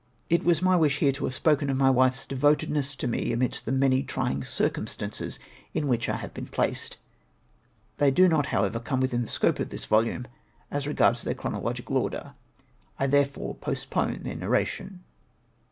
It 0.31 0.43
was 0.43 0.63
my 0.63 0.75
wish 0.75 0.97
here 0.97 1.11
to 1.11 1.25
have 1.25 1.35
spoken 1.35 1.69
of 1.69 1.77
my 1.77 1.91
wife's 1.91 2.25
devotedness 2.25 2.95
to 2.95 3.07
me 3.07 3.31
amidst 3.31 3.65
the 3.65 3.71
many 3.71 4.01
trying 4.01 4.43
circum 4.43 4.87
stances 4.87 5.37
in 5.75 5.87
which, 5.87 6.09
I 6.09 6.15
have 6.15 6.33
been 6.33 6.47
placed. 6.47 6.97
They 7.99 8.09
do 8.09 8.27
not 8.27 8.47
however, 8.47 8.79
come 8.79 8.99
within 8.99 9.21
the 9.21 9.27
scope 9.27 9.59
of 9.59 9.69
this 9.69 9.85
volume, 9.85 10.25
as 10.71 10.87
regards 10.87 11.23
thefr 11.23 11.37
chronological 11.37 11.97
order, 11.97 12.33
I 12.97 13.05
therefore 13.05 13.53
post 13.53 13.91
pone 13.91 14.23
then 14.23 14.39
nairation. 14.39 15.01